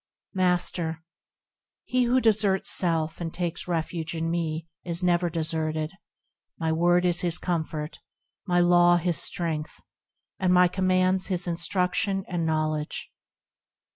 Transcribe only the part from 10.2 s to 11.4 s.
And my commands